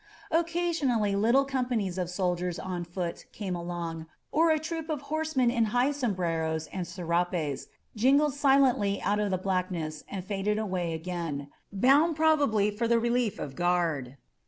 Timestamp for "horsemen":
5.13-5.51